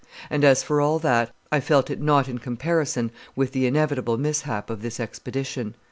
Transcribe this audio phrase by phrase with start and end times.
[0.31, 4.71] And, as for all that, I felt it not in comparison with the inevitable mishap
[4.71, 5.75] of this expedition.